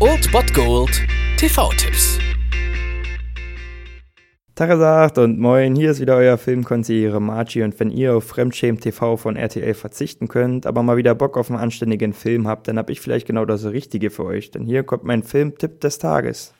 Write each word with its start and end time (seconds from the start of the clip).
Old 0.00 0.30
Bot 0.32 0.52
Gold 0.52 1.02
TV-Tipps. 1.38 2.18
Tagesagt 4.54 5.16
und 5.18 5.38
moin, 5.38 5.74
hier 5.74 5.92
ist 5.92 6.00
wieder 6.00 6.16
euer 6.16 6.36
Filmkonsigliere 6.36 7.20
Margie 7.20 7.62
und 7.62 7.80
wenn 7.80 7.90
ihr 7.90 8.14
auf 8.14 8.24
Fremdschämen 8.24 8.80
TV 8.80 9.16
von 9.16 9.36
RTL 9.36 9.72
verzichten 9.72 10.28
könnt, 10.28 10.66
aber 10.66 10.82
mal 10.82 10.96
wieder 10.96 11.14
Bock 11.14 11.38
auf 11.38 11.50
einen 11.50 11.58
anständigen 11.58 12.12
Film 12.12 12.46
habt, 12.46 12.68
dann 12.68 12.76
hab 12.76 12.90
ich 12.90 13.00
vielleicht 13.00 13.26
genau 13.26 13.44
das 13.44 13.64
Richtige 13.64 14.10
für 14.10 14.24
euch, 14.24 14.50
denn 14.50 14.64
hier 14.66 14.82
kommt 14.82 15.04
mein 15.04 15.22
Filmtipp 15.22 15.80
des 15.80 15.98
Tages. 15.98 16.52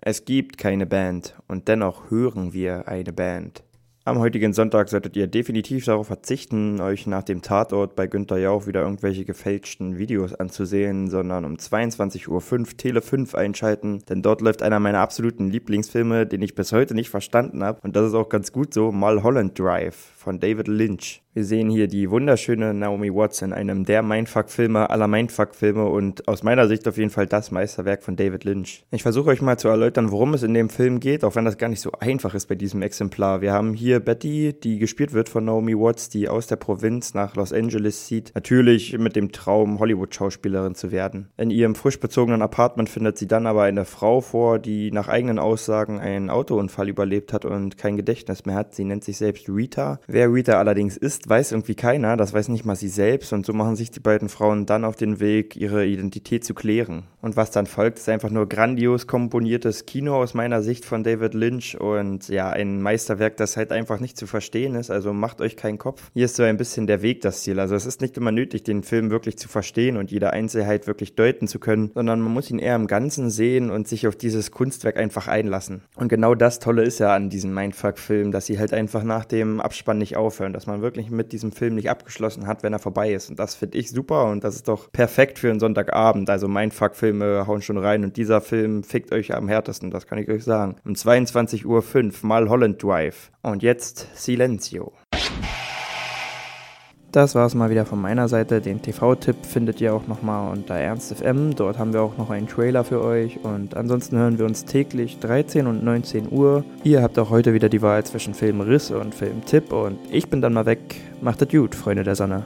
Es 0.00 0.24
gibt 0.24 0.56
keine 0.56 0.86
Band 0.86 1.34
und 1.46 1.68
dennoch 1.68 2.10
hören 2.10 2.52
wir 2.52 2.88
eine 2.88 3.12
Band. 3.12 3.64
Am 4.06 4.18
heutigen 4.18 4.52
Sonntag 4.52 4.90
solltet 4.90 5.16
ihr 5.16 5.26
definitiv 5.26 5.86
darauf 5.86 6.08
verzichten, 6.08 6.78
euch 6.78 7.06
nach 7.06 7.22
dem 7.22 7.40
Tatort 7.40 7.96
bei 7.96 8.06
Günter 8.06 8.36
Jauch 8.36 8.66
wieder 8.66 8.82
irgendwelche 8.82 9.24
gefälschten 9.24 9.96
Videos 9.96 10.34
anzusehen, 10.34 11.08
sondern 11.08 11.46
um 11.46 11.54
22.05 11.54 12.28
Uhr 12.28 12.76
Tele 12.76 13.00
5 13.00 13.34
einschalten, 13.34 14.02
denn 14.06 14.20
dort 14.20 14.42
läuft 14.42 14.62
einer 14.62 14.78
meiner 14.78 14.98
absoluten 14.98 15.48
Lieblingsfilme, 15.48 16.26
den 16.26 16.42
ich 16.42 16.54
bis 16.54 16.72
heute 16.72 16.94
nicht 16.94 17.08
verstanden 17.08 17.64
habe, 17.64 17.80
und 17.82 17.96
das 17.96 18.08
ist 18.08 18.14
auch 18.14 18.28
ganz 18.28 18.52
gut 18.52 18.74
so, 18.74 18.92
Mulholland 18.92 19.58
Drive 19.58 19.96
von 19.96 20.38
David 20.38 20.68
Lynch. 20.68 21.22
Wir 21.34 21.44
sehen 21.44 21.68
hier 21.68 21.88
die 21.88 22.08
wunderschöne 22.10 22.72
Naomi 22.72 23.12
Watts 23.12 23.42
in 23.42 23.52
einem 23.52 23.84
der 23.84 24.04
Mindfuck-Filme 24.04 24.88
aller 24.88 25.08
Mindfuck-Filme 25.08 25.84
und 25.84 26.28
aus 26.28 26.44
meiner 26.44 26.68
Sicht 26.68 26.86
auf 26.86 26.96
jeden 26.96 27.10
Fall 27.10 27.26
das 27.26 27.50
Meisterwerk 27.50 28.04
von 28.04 28.14
David 28.14 28.44
Lynch. 28.44 28.84
Ich 28.92 29.02
versuche 29.02 29.30
euch 29.30 29.42
mal 29.42 29.58
zu 29.58 29.66
erläutern, 29.66 30.12
worum 30.12 30.34
es 30.34 30.44
in 30.44 30.54
dem 30.54 30.70
Film 30.70 31.00
geht, 31.00 31.24
auch 31.24 31.34
wenn 31.34 31.44
das 31.44 31.58
gar 31.58 31.68
nicht 31.68 31.80
so 31.80 31.90
einfach 31.98 32.34
ist 32.34 32.46
bei 32.46 32.54
diesem 32.54 32.82
Exemplar. 32.82 33.40
Wir 33.40 33.52
haben 33.52 33.74
hier 33.74 33.93
Betty, 34.00 34.54
die 34.58 34.78
gespielt 34.78 35.12
wird 35.12 35.28
von 35.28 35.44
Naomi 35.44 35.74
Watts, 35.74 36.08
die 36.08 36.28
aus 36.28 36.46
der 36.46 36.56
Provinz 36.56 37.14
nach 37.14 37.36
Los 37.36 37.52
Angeles 37.52 38.06
zieht. 38.06 38.32
Natürlich 38.34 38.98
mit 38.98 39.16
dem 39.16 39.32
Traum, 39.32 39.78
Hollywood-Schauspielerin 39.78 40.74
zu 40.74 40.92
werden. 40.92 41.28
In 41.36 41.50
ihrem 41.50 41.74
frisch 41.74 42.00
bezogenen 42.00 42.42
Apartment 42.42 42.88
findet 42.88 43.18
sie 43.18 43.26
dann 43.26 43.46
aber 43.46 43.62
eine 43.62 43.84
Frau 43.84 44.20
vor, 44.20 44.58
die 44.58 44.90
nach 44.90 45.08
eigenen 45.08 45.38
Aussagen 45.38 46.00
einen 46.00 46.30
Autounfall 46.30 46.88
überlebt 46.88 47.32
hat 47.32 47.44
und 47.44 47.78
kein 47.78 47.96
Gedächtnis 47.96 48.44
mehr 48.46 48.56
hat. 48.56 48.74
Sie 48.74 48.84
nennt 48.84 49.04
sich 49.04 49.16
selbst 49.16 49.48
Rita. 49.48 50.00
Wer 50.06 50.32
Rita 50.32 50.58
allerdings 50.58 50.96
ist, 50.96 51.28
weiß 51.28 51.52
irgendwie 51.52 51.74
keiner, 51.74 52.16
das 52.16 52.32
weiß 52.32 52.48
nicht 52.48 52.64
mal 52.64 52.76
sie 52.76 52.88
selbst 52.88 53.32
und 53.32 53.46
so 53.46 53.52
machen 53.52 53.76
sich 53.76 53.90
die 53.90 54.00
beiden 54.00 54.28
Frauen 54.28 54.66
dann 54.66 54.84
auf 54.84 54.96
den 54.96 55.20
Weg, 55.20 55.56
ihre 55.56 55.86
Identität 55.86 56.44
zu 56.44 56.54
klären. 56.54 57.04
Und 57.20 57.36
was 57.36 57.50
dann 57.50 57.66
folgt, 57.66 57.98
ist 57.98 58.08
einfach 58.08 58.30
nur 58.30 58.48
grandios 58.48 59.06
komponiertes 59.06 59.86
Kino 59.86 60.16
aus 60.16 60.34
meiner 60.34 60.62
Sicht 60.62 60.84
von 60.84 61.02
David 61.04 61.34
Lynch 61.34 61.78
und 61.80 62.28
ja, 62.28 62.50
ein 62.50 62.82
Meisterwerk, 62.82 63.36
das 63.36 63.56
halt 63.56 63.72
einfach 63.72 63.83
nicht 64.00 64.16
zu 64.16 64.26
verstehen 64.26 64.74
ist, 64.74 64.90
also 64.90 65.12
macht 65.12 65.40
euch 65.40 65.56
keinen 65.56 65.78
Kopf. 65.78 66.10
Hier 66.12 66.24
ist 66.24 66.36
so 66.36 66.42
ein 66.42 66.56
bisschen 66.56 66.86
der 66.86 67.02
Weg 67.02 67.20
das 67.20 67.42
Ziel, 67.42 67.60
also 67.60 67.74
es 67.74 67.86
ist 67.86 68.00
nicht 68.00 68.16
immer 68.16 68.32
nötig, 68.32 68.64
den 68.64 68.82
Film 68.82 69.10
wirklich 69.10 69.38
zu 69.38 69.48
verstehen 69.48 69.96
und 69.96 70.10
jede 70.10 70.32
Einzelheit 70.32 70.86
wirklich 70.86 71.14
deuten 71.14 71.48
zu 71.48 71.58
können, 71.58 71.90
sondern 71.94 72.20
man 72.20 72.32
muss 72.32 72.50
ihn 72.50 72.58
eher 72.58 72.76
im 72.76 72.86
Ganzen 72.86 73.30
sehen 73.30 73.70
und 73.70 73.88
sich 73.88 74.06
auf 74.06 74.16
dieses 74.16 74.50
Kunstwerk 74.50 74.96
einfach 74.96 75.28
einlassen. 75.28 75.82
Und 75.96 76.08
genau 76.08 76.34
das 76.34 76.58
Tolle 76.58 76.82
ist 76.82 76.98
ja 76.98 77.14
an 77.14 77.30
diesem 77.30 77.54
Mindfuck-Film, 77.54 78.32
dass 78.32 78.46
sie 78.46 78.58
halt 78.58 78.72
einfach 78.72 79.04
nach 79.04 79.24
dem 79.24 79.60
Abspann 79.60 79.98
nicht 79.98 80.16
aufhören, 80.16 80.52
dass 80.52 80.66
man 80.66 80.82
wirklich 80.82 81.10
mit 81.10 81.32
diesem 81.32 81.52
Film 81.52 81.74
nicht 81.74 81.90
abgeschlossen 81.90 82.46
hat, 82.46 82.62
wenn 82.62 82.72
er 82.72 82.78
vorbei 82.78 83.12
ist. 83.12 83.30
Und 83.30 83.38
das 83.38 83.54
finde 83.54 83.78
ich 83.78 83.90
super 83.90 84.26
und 84.26 84.44
das 84.44 84.56
ist 84.56 84.68
doch 84.68 84.90
perfekt 84.92 85.38
für 85.38 85.50
einen 85.50 85.60
Sonntagabend. 85.60 86.28
Also 86.30 86.48
Mindfuck-Filme 86.48 87.46
hauen 87.46 87.62
schon 87.62 87.78
rein 87.78 88.04
und 88.04 88.16
dieser 88.16 88.40
Film 88.40 88.82
fickt 88.82 89.12
euch 89.12 89.34
am 89.34 89.48
härtesten, 89.48 89.90
das 89.90 90.06
kann 90.06 90.18
ich 90.18 90.28
euch 90.28 90.44
sagen. 90.44 90.76
Um 90.84 90.92
22.05 90.92 91.64
Uhr 91.66 92.12
mal 92.22 92.48
Holland 92.48 92.82
Drive. 92.82 93.30
Und 93.42 93.62
jetzt 93.74 94.06
Silencio. 94.14 94.92
Das 97.10 97.34
war 97.34 97.46
es 97.46 97.54
mal 97.56 97.70
wieder 97.70 97.86
von 97.86 98.00
meiner 98.00 98.28
Seite. 98.28 98.60
Den 98.60 98.82
TV-Tipp 98.82 99.44
findet 99.44 99.80
ihr 99.80 99.92
auch 99.94 100.06
nochmal 100.06 100.52
unter 100.52 100.74
ErnstFM. 100.74 101.56
Dort 101.56 101.76
haben 101.78 101.92
wir 101.92 102.02
auch 102.02 102.16
noch 102.16 102.30
einen 102.30 102.46
Trailer 102.46 102.84
für 102.84 103.02
euch. 103.02 103.38
Und 103.42 103.76
ansonsten 103.76 104.16
hören 104.16 104.38
wir 104.38 104.46
uns 104.46 104.64
täglich 104.64 105.18
13 105.18 105.66
und 105.66 105.82
19 105.82 106.30
Uhr. 106.30 106.64
Ihr 106.84 107.02
habt 107.02 107.18
auch 107.18 107.30
heute 107.30 107.52
wieder 107.52 107.68
die 107.68 107.82
Wahl 107.82 108.04
zwischen 108.04 108.34
Filmriss 108.34 108.92
und 108.92 109.12
Filmtipp. 109.12 109.72
Und 109.72 109.98
ich 110.10 110.28
bin 110.28 110.40
dann 110.40 110.52
mal 110.52 110.66
weg. 110.66 110.96
Macht 111.20 111.42
es 111.42 111.48
gut, 111.48 111.74
Freunde 111.74 112.04
der 112.04 112.14
Sonne. 112.14 112.44